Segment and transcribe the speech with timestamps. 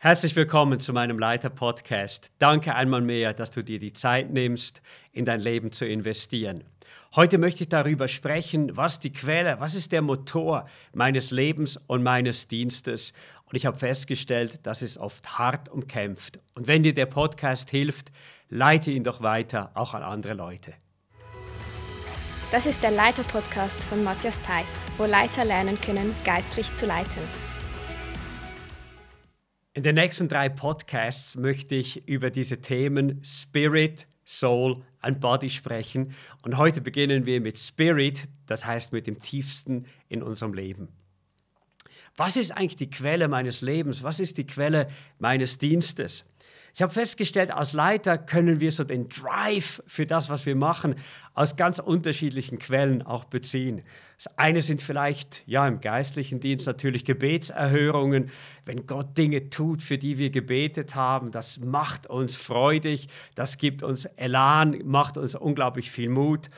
[0.00, 2.30] Herzlich willkommen zu meinem Leiter-Podcast.
[2.38, 4.80] Danke einmal mehr, dass du dir die Zeit nimmst,
[5.12, 6.62] in dein Leben zu investieren.
[7.16, 12.04] Heute möchte ich darüber sprechen, was die Quelle, was ist der Motor meines Lebens und
[12.04, 13.12] meines Dienstes.
[13.46, 16.38] Und ich habe festgestellt, das ist oft hart umkämpft.
[16.54, 18.12] Und wenn dir der Podcast hilft,
[18.48, 20.74] leite ihn doch weiter, auch an andere Leute.
[22.52, 27.47] Das ist der Leiter-Podcast von Matthias Theiss, wo Leiter lernen können, geistlich zu leiten.
[29.78, 36.16] In den nächsten drei Podcasts möchte ich über diese Themen Spirit, Soul und Body sprechen.
[36.42, 40.88] Und heute beginnen wir mit Spirit, das heißt mit dem tiefsten in unserem Leben.
[42.16, 44.02] Was ist eigentlich die Quelle meines Lebens?
[44.02, 44.88] Was ist die Quelle
[45.20, 46.24] meines Dienstes?
[46.78, 50.94] Ich habe festgestellt, als Leiter können wir so den Drive für das, was wir machen,
[51.34, 53.82] aus ganz unterschiedlichen Quellen auch beziehen.
[54.16, 58.30] Das eine sind vielleicht, ja, im geistlichen Dienst natürlich Gebetserhörungen,
[58.64, 61.32] wenn Gott Dinge tut, für die wir gebetet haben.
[61.32, 66.48] Das macht uns freudig, das gibt uns Elan, macht uns unglaublich viel Mut,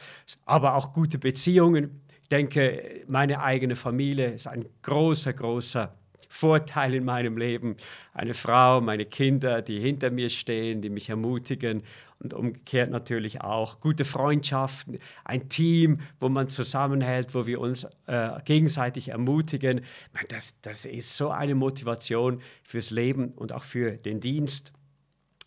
[0.45, 2.03] aber auch gute Beziehungen.
[2.21, 5.95] Ich denke, meine eigene Familie ist ein großer, großer
[6.33, 7.77] Vorteil in meinem Leben.
[8.15, 11.83] Eine Frau, meine Kinder, die hinter mir stehen, die mich ermutigen
[12.21, 18.31] und umgekehrt natürlich auch gute Freundschaften, ein Team, wo man zusammenhält, wo wir uns äh,
[18.45, 19.81] gegenseitig ermutigen.
[20.29, 24.73] Das, das ist so eine Motivation fürs Leben und auch für den Dienst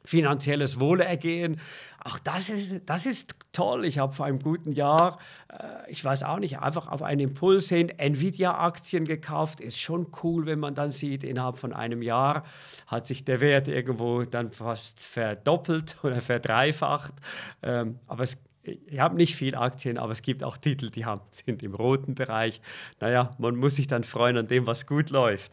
[0.06, 1.62] finanzielles Wohlergehen.
[2.06, 3.86] Auch das ist, das ist toll.
[3.86, 7.70] Ich habe vor einem guten Jahr, äh, ich weiß auch nicht, einfach auf einen Impuls
[7.70, 9.62] hin Nvidia-Aktien gekauft.
[9.62, 12.44] Ist schon cool, wenn man dann sieht, innerhalb von einem Jahr
[12.88, 17.14] hat sich der Wert irgendwo dann fast verdoppelt oder verdreifacht.
[17.62, 21.22] Ähm, aber es ich habe nicht viel Aktien, aber es gibt auch Titel, die haben,
[21.46, 22.62] sind im roten Bereich.
[23.00, 25.52] Naja, man muss sich dann freuen an dem, was gut läuft.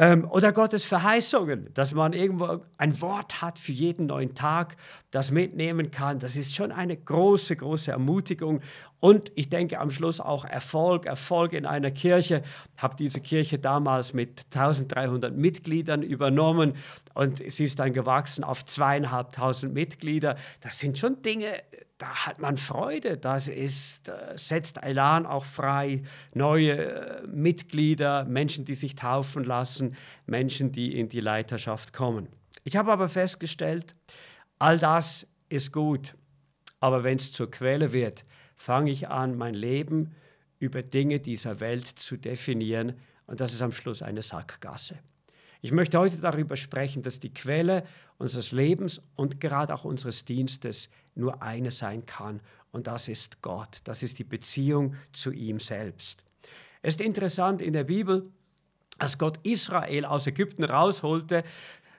[0.00, 4.78] Ähm, oder Gottes Verheißungen, dass man irgendwo ein Wort hat für jeden neuen Tag,
[5.10, 6.20] das mitnehmen kann.
[6.20, 8.62] Das ist schon eine große, große Ermutigung.
[8.98, 12.42] Und ich denke am Schluss auch Erfolg, Erfolg in einer Kirche.
[12.74, 16.76] Ich habe diese Kirche damals mit 1300 Mitgliedern übernommen
[17.12, 20.36] und sie ist dann gewachsen auf zweieinhalbtausend Mitglieder.
[20.62, 21.62] Das sind schon Dinge,
[22.00, 26.02] da hat man Freude, das ist, äh, setzt Elan auch frei,
[26.34, 29.94] neue äh, Mitglieder, Menschen, die sich taufen lassen,
[30.26, 32.28] Menschen, die in die Leiterschaft kommen.
[32.64, 33.94] Ich habe aber festgestellt,
[34.58, 36.14] all das ist gut,
[36.80, 38.24] aber wenn es zur Quelle wird,
[38.56, 40.14] fange ich an, mein Leben
[40.58, 42.94] über Dinge dieser Welt zu definieren
[43.26, 44.98] und das ist am Schluss eine Sackgasse.
[45.62, 47.84] Ich möchte heute darüber sprechen, dass die Quelle
[48.18, 52.40] unseres Lebens und gerade auch unseres Dienstes nur eine sein kann
[52.72, 53.80] und das ist Gott.
[53.84, 56.22] Das ist die Beziehung zu ihm selbst.
[56.82, 58.28] Es ist interessant in der Bibel,
[58.98, 61.44] als Gott Israel aus Ägypten rausholte,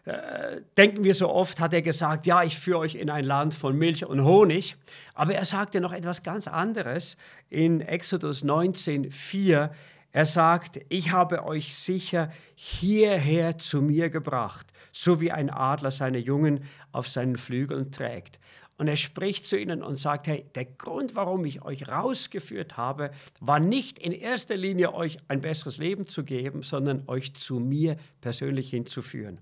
[0.06, 3.54] äh, denken wir so oft, hat er gesagt, ja, ich führe euch in ein Land
[3.54, 4.76] von Milch und Honig.
[5.14, 7.18] Aber er sagte noch etwas ganz anderes
[7.50, 9.72] in Exodus 19, 4.
[10.12, 16.18] Er sagt, ich habe euch sicher hierher zu mir gebracht, so wie ein Adler seine
[16.18, 18.40] Jungen auf seinen Flügeln trägt.
[18.78, 23.12] Und er spricht zu ihnen und sagt, hey, der Grund, warum ich euch rausgeführt habe,
[23.40, 27.96] war nicht in erster Linie euch ein besseres Leben zu geben, sondern euch zu mir
[28.22, 29.40] persönlich hinzuführen.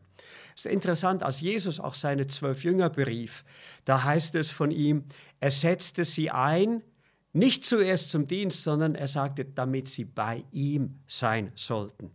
[0.56, 3.46] Es ist interessant, als Jesus auch seine zwölf Jünger berief,
[3.86, 5.06] da heißt es von ihm,
[5.40, 6.84] er setzte sie ein,
[7.34, 12.12] nicht zuerst zum Dienst, sondern er sagte, damit sie bei ihm sein sollten.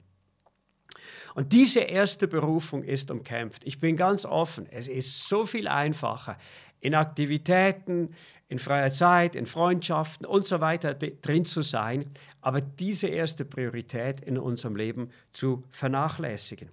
[1.34, 3.64] Und diese erste Berufung ist umkämpft.
[3.64, 6.38] Ich bin ganz offen, es ist so viel einfacher,
[6.80, 8.14] in Aktivitäten,
[8.54, 12.04] in freier Zeit, in Freundschaften und so weiter drin zu sein,
[12.40, 16.68] aber diese erste Priorität in unserem Leben zu vernachlässigen.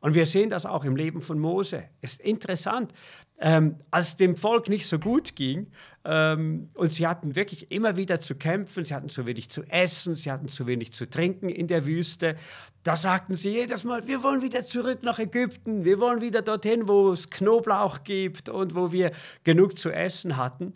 [0.00, 1.84] Und wir sehen das auch im Leben von Mose.
[2.02, 2.92] Ist interessant,
[3.38, 5.68] ähm, als dem Volk nicht so gut ging
[6.04, 10.14] ähm, und sie hatten wirklich immer wieder zu kämpfen, sie hatten zu wenig zu essen,
[10.14, 12.36] sie hatten zu wenig zu trinken in der Wüste,
[12.82, 16.88] da sagten sie jedes Mal, wir wollen wieder zurück nach Ägypten, wir wollen wieder dorthin,
[16.88, 19.12] wo es Knoblauch gibt und wo wir
[19.44, 20.74] genug zu essen hatten.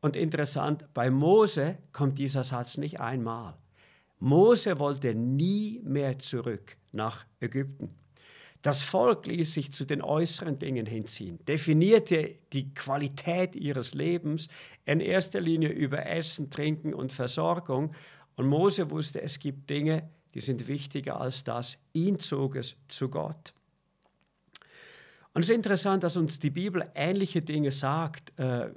[0.00, 3.54] Und interessant, bei Mose kommt dieser Satz nicht einmal.
[4.20, 7.88] Mose wollte nie mehr zurück nach Ägypten.
[8.62, 14.48] Das Volk ließ sich zu den äußeren Dingen hinziehen, definierte die Qualität ihres Lebens
[14.84, 17.94] in erster Linie über Essen, Trinken und Versorgung.
[18.34, 21.78] Und Mose wusste, es gibt Dinge, die sind wichtiger als das.
[21.92, 23.54] Ihn zog es zu Gott.
[25.34, 28.70] Und es ist interessant, dass uns die Bibel ähnliche Dinge sagt äh,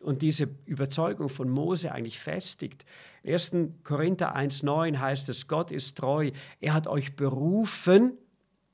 [0.00, 2.84] und diese Überzeugung von Mose eigentlich festigt.
[3.22, 3.52] In 1.
[3.82, 8.18] Korinther 1,9 heißt es: Gott ist treu, er hat euch berufen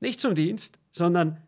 [0.03, 1.41] nicht zum Dienst, sondern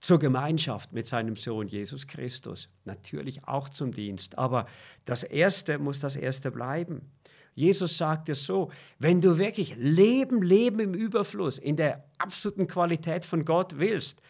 [0.00, 2.68] zur Gemeinschaft mit seinem Sohn Jesus Christus.
[2.84, 4.66] Natürlich auch zum Dienst, aber
[5.04, 7.12] das Erste muss das Erste bleiben.
[7.54, 13.24] Jesus sagt es so, wenn du wirklich Leben, Leben im Überfluss, in der absoluten Qualität
[13.24, 14.20] von Gott willst,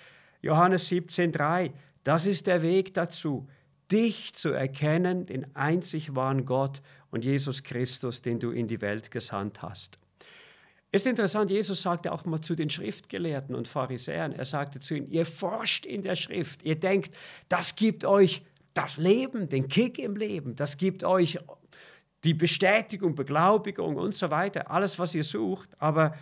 [0.42, 1.72] Johannes 17.3,
[2.02, 3.48] das ist der Weg dazu,
[3.90, 9.10] dich zu erkennen, den einzig wahren Gott und Jesus Christus, den du in die Welt
[9.10, 9.98] gesandt hast.
[10.94, 15.10] Ist interessant, Jesus sagte auch mal zu den Schriftgelehrten und Pharisäern, er sagte zu ihnen,
[15.10, 17.16] ihr forscht in der Schrift, ihr denkt,
[17.48, 18.44] das gibt euch
[18.74, 21.38] das Leben, den Kick im Leben, das gibt euch
[22.22, 26.14] die Bestätigung, Beglaubigung und so weiter, alles, was ihr sucht, aber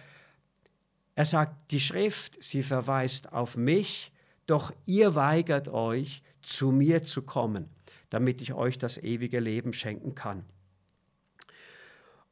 [1.14, 4.11] er sagt, die Schrift, sie verweist auf mich,
[4.47, 7.68] doch ihr weigert euch, zu mir zu kommen,
[8.10, 10.44] damit ich euch das ewige Leben schenken kann.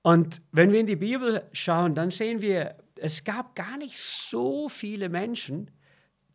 [0.02, 4.68] Und wenn wir in die Bibel schauen, dann sehen wir, es gab gar nicht so
[4.68, 5.70] viele Menschen,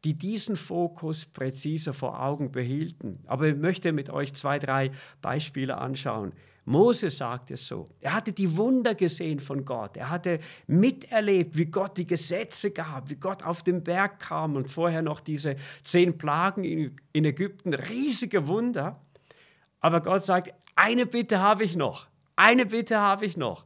[0.06, 3.18] die diesen Fokus präziser vor Augen behielten.
[3.25, 4.92] Aber ich möchte mit euch zwei, drei
[5.22, 6.34] Beispiele anschauen.
[6.66, 7.86] Mose sagt es so.
[8.00, 9.98] Er hatte die Wunder gesehen von Gott.
[9.98, 14.69] Er hatte miterlebt, wie Gott die Gesetze gab, wie Gott auf den Berg kam und
[14.69, 17.74] vorher noch diese zehn Plagen in Ägypten.
[17.74, 18.94] Riesige Wunder.
[19.80, 22.08] Aber Gott sagt, eine Bitte habe ich noch.
[22.36, 23.66] Eine Bitte habe ich noch.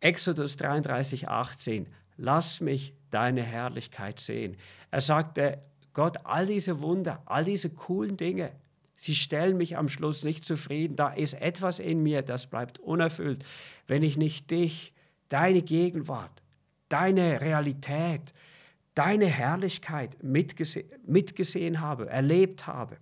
[0.00, 1.86] Exodus 33, 18.
[2.16, 4.56] Lass mich deine Herrlichkeit sehen.
[4.90, 5.60] Er sagte,
[5.92, 8.50] Gott, all diese Wunder, all diese coolen Dinge,
[8.94, 10.96] sie stellen mich am Schluss nicht zufrieden.
[10.96, 13.44] Da ist etwas in mir, das bleibt unerfüllt,
[13.86, 14.92] wenn ich nicht dich,
[15.28, 16.42] deine Gegenwart,
[16.88, 18.32] deine Realität,
[18.94, 22.96] deine Herrlichkeit mitgese mitgesehen habe, erlebt habe.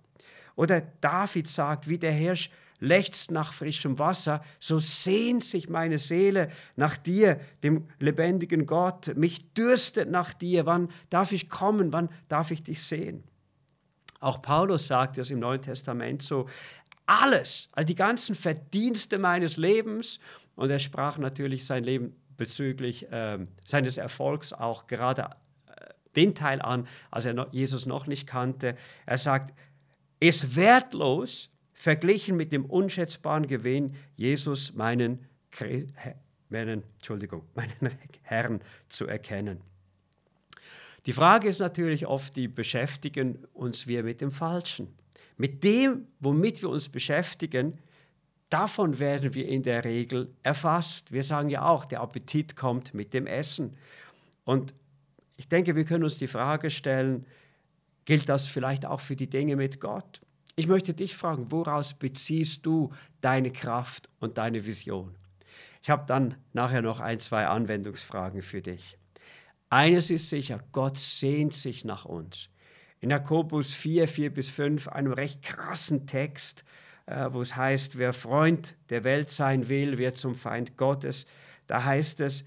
[0.55, 2.49] Oder David sagt, wie der Hirsch
[2.83, 9.15] lechzt nach frischem Wasser, so sehnt sich meine Seele nach dir, dem lebendigen Gott.
[9.15, 10.65] Mich dürstet nach dir.
[10.65, 11.93] Wann darf ich kommen?
[11.93, 13.23] Wann darf ich dich sehen?
[14.19, 16.47] Auch Paulus sagt es im Neuen Testament so,
[17.05, 20.19] alles, all die ganzen Verdienste meines Lebens,
[20.55, 25.23] und er sprach natürlich sein Leben bezüglich äh, seines Erfolgs auch gerade
[25.67, 28.75] äh, den Teil an, als er Jesus noch nicht kannte.
[29.05, 29.53] Er sagt,
[30.19, 31.49] ist wertlos
[31.83, 35.27] verglichen mit dem unschätzbaren Gewinn, Jesus meinen,
[36.47, 37.91] meinen, Entschuldigung, meinen
[38.21, 39.59] Herrn zu erkennen.
[41.05, 44.95] Die Frage ist natürlich oft, die beschäftigen uns wir mit dem Falschen.
[45.35, 47.77] Mit dem, womit wir uns beschäftigen,
[48.49, 51.11] davon werden wir in der Regel erfasst.
[51.11, 53.75] Wir sagen ja auch, der Appetit kommt mit dem Essen.
[54.45, 54.73] Und
[55.35, 57.25] ich denke, wir können uns die Frage stellen,
[58.05, 60.21] gilt das vielleicht auch für die Dinge mit Gott?
[60.55, 62.91] Ich möchte dich fragen, woraus beziehst du
[63.21, 65.15] deine Kraft und deine Vision?
[65.81, 68.97] Ich habe dann nachher noch ein, zwei Anwendungsfragen für dich.
[69.69, 72.49] Eines ist sicher, Gott sehnt sich nach uns.
[72.99, 76.63] In Jakobus 4, 4 bis 5, einem recht krassen Text,
[77.07, 81.25] äh, wo es heißt, wer Freund der Welt sein will, wird zum Feind Gottes.
[81.65, 82.45] Da heißt es,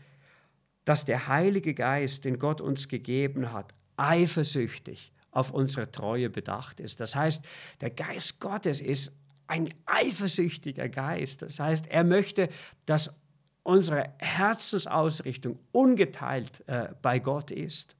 [0.84, 6.98] dass der Heilige Geist, den Gott uns gegeben hat, eifersüchtig auf unsere Treue bedacht ist.
[6.98, 7.44] Das heißt,
[7.82, 9.12] der Geist Gottes ist
[9.46, 11.42] ein eifersüchtiger Geist.
[11.42, 12.48] Das heißt, er möchte,
[12.86, 13.14] dass
[13.62, 17.96] unsere Herzensausrichtung ungeteilt äh, bei Gott ist.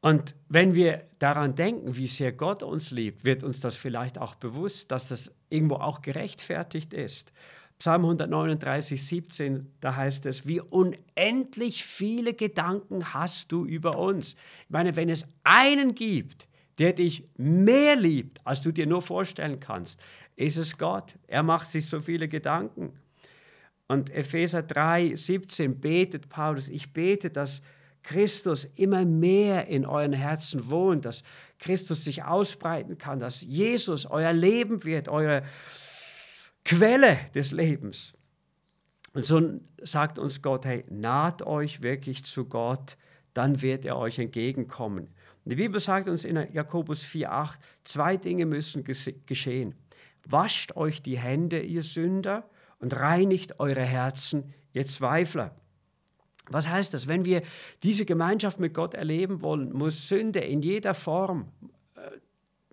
[0.00, 4.36] Und wenn wir daran denken, wie sehr Gott uns liebt, wird uns das vielleicht auch
[4.36, 7.32] bewusst, dass das irgendwo auch gerechtfertigt ist.
[7.80, 14.34] Psalm 139, 17, da heißt es, wie unendlich viele Gedanken hast du über uns.
[14.64, 16.46] Ich meine, wenn es einen gibt,
[16.78, 19.98] der dich mehr liebt, als du dir nur vorstellen kannst,
[20.36, 21.14] ist es Gott.
[21.26, 22.92] Er macht sich so viele Gedanken.
[23.88, 27.62] Und Epheser 3, 17 betet Paulus, ich bete, dass
[28.02, 31.24] Christus immer mehr in euren Herzen wohnt, dass
[31.58, 35.42] Christus sich ausbreiten kann, dass Jesus euer Leben wird, eure
[36.70, 38.12] Quelle des Lebens.
[39.12, 42.96] Und so sagt uns Gott, hey, naht euch wirklich zu Gott,
[43.34, 45.08] dann wird er euch entgegenkommen.
[45.44, 49.74] Die Bibel sagt uns in Jakobus 4,8, zwei Dinge müssen geschehen.
[50.24, 52.48] Wascht euch die Hände, ihr Sünder,
[52.78, 55.56] und reinigt eure Herzen, ihr Zweifler.
[56.50, 57.08] Was heißt das?
[57.08, 57.42] Wenn wir
[57.82, 61.48] diese Gemeinschaft mit Gott erleben wollen, muss Sünde in jeder Form,
[61.96, 62.10] äh,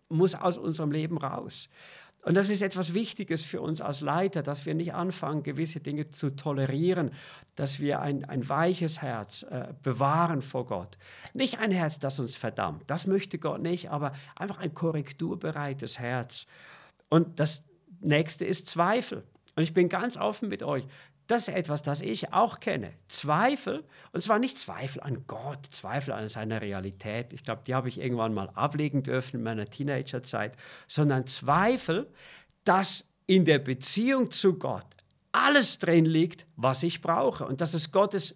[0.07, 1.67] muss aus unserem Leben raus.
[2.27, 6.09] Und das ist etwas Wichtiges für uns als Leiter, dass wir nicht anfangen, gewisse Dinge
[6.09, 7.11] zu tolerieren,
[7.55, 10.97] dass wir ein, ein weiches Herz äh, bewahren vor Gott.
[11.33, 16.47] Nicht ein Herz, das uns verdammt, das möchte Gott nicht, aber einfach ein korrekturbereites Herz.
[17.09, 17.63] Und das
[18.01, 19.23] nächste ist Zweifel.
[19.55, 20.85] Und ich bin ganz offen mit euch.
[21.27, 22.93] Das ist etwas, das ich auch kenne.
[23.09, 27.33] Zweifel, und zwar nicht Zweifel an Gott, Zweifel an seiner Realität.
[27.33, 30.55] Ich glaube, die habe ich irgendwann mal ablegen dürfen in meiner Teenagerzeit,
[30.87, 32.09] sondern Zweifel,
[32.63, 34.85] dass in der Beziehung zu Gott
[35.33, 38.35] alles drin liegt, was ich brauche und dass es Gottes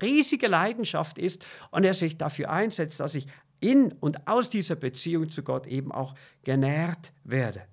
[0.00, 3.26] riesige Leidenschaft ist und er sich dafür einsetzt, dass ich
[3.60, 6.14] in und aus dieser Beziehung zu Gott eben auch
[6.44, 7.64] genährt werde.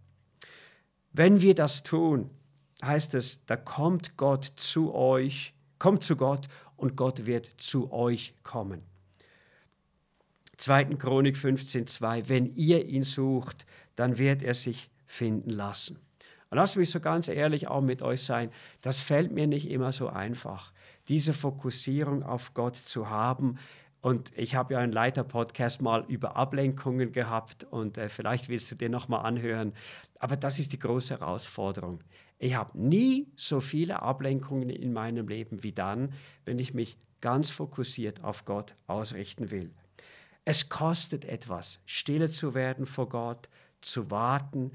[1.14, 2.32] Wenn wir das tun,
[2.84, 8.34] heißt es, da kommt Gott zu euch, kommt zu Gott und Gott wird zu euch
[8.44, 8.82] kommen.
[10.58, 10.86] 2.
[10.96, 13.66] Chronik 15,2 Wenn ihr ihn sucht,
[13.96, 16.00] dann wird er sich finden lassen.
[16.50, 18.52] Und lasst mich so ganz ehrlich auch mit euch sein,
[18.82, 20.72] das fällt mir nicht immer so einfach,
[21.08, 23.58] diese Fokussierung auf Gott zu haben,
[24.06, 28.76] und ich habe ja einen Leiter-Podcast mal über Ablenkungen gehabt und äh, vielleicht willst du
[28.76, 29.74] den nochmal anhören.
[30.20, 31.98] Aber das ist die große Herausforderung.
[32.38, 36.14] Ich habe nie so viele Ablenkungen in meinem Leben wie dann,
[36.44, 39.72] wenn ich mich ganz fokussiert auf Gott ausrichten will.
[40.44, 43.50] Es kostet etwas, stille zu werden vor Gott,
[43.82, 44.72] zu warten,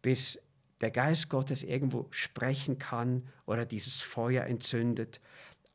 [0.00, 0.40] bis
[0.80, 5.20] der Geist Gottes irgendwo sprechen kann oder dieses Feuer entzündet.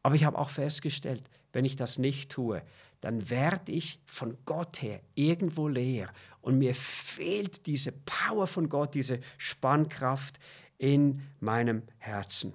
[0.03, 2.61] Aber ich habe auch festgestellt, wenn ich das nicht tue,
[2.99, 8.95] dann werde ich von Gott her irgendwo leer und mir fehlt diese Power von Gott,
[8.95, 10.39] diese Spannkraft
[10.77, 12.53] in meinem Herzen.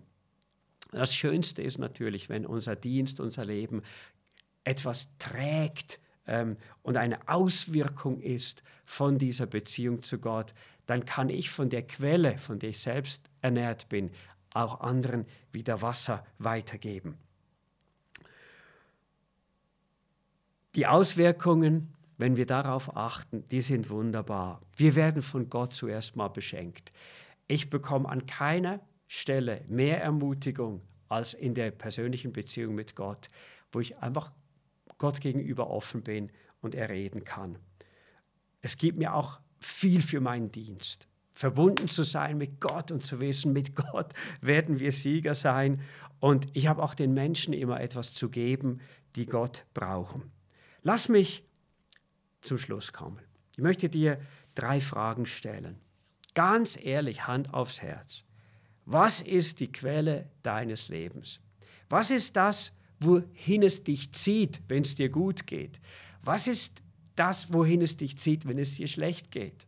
[0.90, 3.82] Das Schönste ist natürlich, wenn unser Dienst, unser Leben
[4.64, 10.54] etwas trägt ähm, und eine Auswirkung ist von dieser Beziehung zu Gott,
[10.86, 14.10] dann kann ich von der Quelle, von der ich selbst ernährt bin,
[14.52, 17.16] auch anderen wieder Wasser weitergeben.
[20.74, 24.60] Die Auswirkungen, wenn wir darauf achten, die sind wunderbar.
[24.76, 26.92] Wir werden von Gott zuerst mal beschenkt.
[27.52, 30.80] Ich bekomme an keiner Stelle mehr Ermutigung
[31.10, 33.28] als in der persönlichen Beziehung mit Gott,
[33.72, 34.32] wo ich einfach
[34.96, 36.32] Gott gegenüber offen bin
[36.62, 37.58] und er reden kann.
[38.62, 41.08] Es gibt mir auch viel für meinen Dienst.
[41.34, 45.82] Verbunden zu sein mit Gott und zu wissen, mit Gott werden wir Sieger sein.
[46.20, 48.80] Und ich habe auch den Menschen immer etwas zu geben,
[49.14, 50.32] die Gott brauchen.
[50.80, 51.44] Lass mich
[52.40, 53.20] zum Schluss kommen.
[53.56, 54.18] Ich möchte dir
[54.54, 55.82] drei Fragen stellen.
[56.34, 58.24] Ganz ehrlich, Hand aufs Herz.
[58.84, 61.40] Was ist die Quelle deines Lebens?
[61.88, 65.80] Was ist das, wohin es dich zieht, wenn es dir gut geht?
[66.22, 66.82] Was ist
[67.16, 69.66] das, wohin es dich zieht, wenn es dir schlecht geht?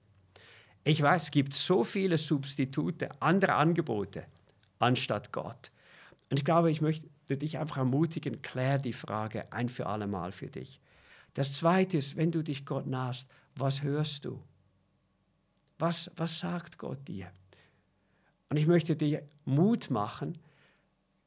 [0.84, 4.24] Ich weiß, es gibt so viele Substitute, andere Angebote
[4.78, 5.70] anstatt Gott.
[6.30, 10.32] Und ich glaube, ich möchte dich einfach ermutigen, klär die Frage ein für alle Mal
[10.32, 10.80] für dich.
[11.34, 14.42] Das Zweite ist, wenn du dich Gott nahst, was hörst du?
[15.84, 17.30] Was, was sagt Gott dir?
[18.48, 20.38] Und ich möchte dir Mut machen,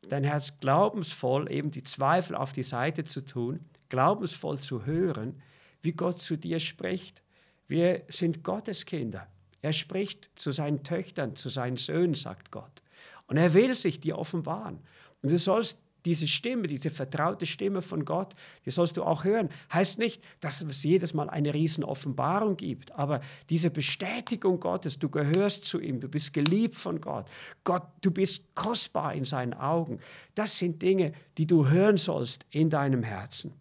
[0.01, 3.59] dein Herz glaubensvoll, eben die Zweifel auf die Seite zu tun,
[3.89, 5.39] glaubensvoll zu hören,
[5.83, 7.21] wie Gott zu dir spricht.
[7.67, 9.27] Wir sind Gottes Kinder.
[9.61, 12.81] Er spricht zu seinen Töchtern, zu seinen Söhnen, sagt Gott.
[13.27, 14.79] Und er will sich dir offenbaren.
[15.21, 18.33] Und du sollst diese Stimme, diese vertraute Stimme von Gott,
[18.65, 19.49] die sollst du auch hören.
[19.71, 25.09] Heißt nicht, dass es jedes Mal eine riesen Offenbarung gibt, aber diese Bestätigung Gottes, du
[25.09, 27.29] gehörst zu ihm, du bist geliebt von Gott,
[27.65, 29.99] Gott, du bist kostbar in seinen Augen.
[30.33, 33.53] Das sind Dinge, die du hören sollst in deinem Herzen.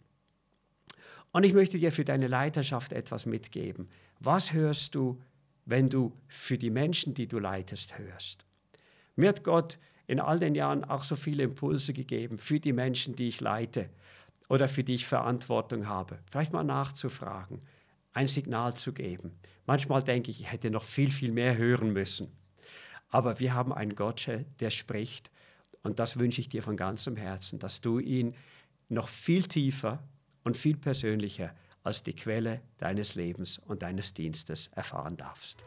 [1.33, 3.89] Und ich möchte dir für deine Leiterschaft etwas mitgeben.
[4.19, 5.21] Was hörst du,
[5.65, 8.45] wenn du für die Menschen, die du leitest, hörst?
[9.17, 9.77] Mir hat Gott
[10.07, 13.89] in all den Jahren auch so viele Impulse gegeben für die Menschen, die ich leite
[14.49, 16.19] oder für die ich Verantwortung habe.
[16.31, 17.59] Vielleicht mal nachzufragen,
[18.13, 19.37] ein Signal zu geben.
[19.65, 22.31] Manchmal denke ich, ich hätte noch viel, viel mehr hören müssen.
[23.09, 25.29] Aber wir haben einen Gott, der spricht.
[25.83, 28.33] Und das wünsche ich dir von ganzem Herzen, dass du ihn
[28.89, 30.03] noch viel tiefer
[30.43, 35.63] und viel persönlicher als die Quelle deines Lebens und deines Dienstes erfahren darfst.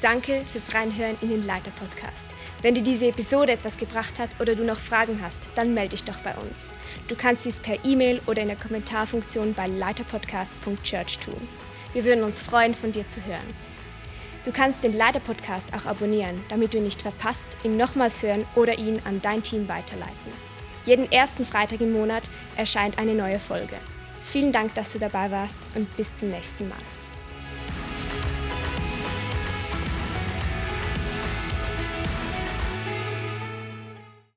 [0.00, 2.26] Danke fürs Reinhören in den Leiter-Podcast.
[2.62, 6.04] Wenn dir diese Episode etwas gebracht hat oder du noch Fragen hast, dann melde dich
[6.04, 6.72] doch bei uns.
[7.08, 11.48] Du kannst dies per E-Mail oder in der Kommentarfunktion bei leiterpodcast.church tun.
[11.92, 13.46] Wir würden uns freuen, von dir zu hören.
[14.44, 18.78] Du kannst den Leiter-Podcast auch abonnieren, damit du ihn nicht verpasst, ihn nochmals hören oder
[18.78, 20.32] ihn an dein Team weiterleiten.
[20.84, 23.76] Jeden ersten Freitag im Monat erscheint eine neue Folge.
[24.22, 26.78] Vielen Dank, dass du dabei warst und bis zum nächsten Mal.